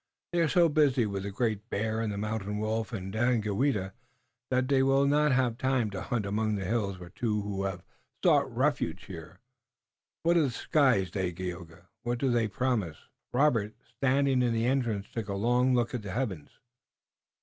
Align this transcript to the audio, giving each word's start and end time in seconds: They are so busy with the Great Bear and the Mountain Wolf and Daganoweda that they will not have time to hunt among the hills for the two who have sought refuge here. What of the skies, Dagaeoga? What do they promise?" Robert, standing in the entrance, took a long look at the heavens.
They 0.33 0.39
are 0.39 0.47
so 0.49 0.67
busy 0.67 1.05
with 1.05 1.21
the 1.21 1.29
Great 1.29 1.69
Bear 1.69 2.01
and 2.01 2.11
the 2.11 2.17
Mountain 2.17 2.57
Wolf 2.57 2.91
and 2.91 3.13
Daganoweda 3.13 3.93
that 4.49 4.67
they 4.67 4.81
will 4.81 5.05
not 5.05 5.31
have 5.31 5.59
time 5.59 5.91
to 5.91 6.01
hunt 6.01 6.25
among 6.25 6.55
the 6.55 6.65
hills 6.65 6.97
for 6.97 7.03
the 7.03 7.09
two 7.11 7.39
who 7.43 7.65
have 7.65 7.83
sought 8.25 8.49
refuge 8.51 9.05
here. 9.05 9.41
What 10.23 10.37
of 10.37 10.43
the 10.45 10.49
skies, 10.49 11.11
Dagaeoga? 11.11 11.85
What 12.01 12.17
do 12.17 12.31
they 12.31 12.47
promise?" 12.47 12.97
Robert, 13.31 13.75
standing 13.87 14.41
in 14.41 14.53
the 14.53 14.65
entrance, 14.65 15.05
took 15.07 15.29
a 15.29 15.35
long 15.35 15.75
look 15.75 15.93
at 15.93 16.01
the 16.01 16.13
heavens. 16.13 16.49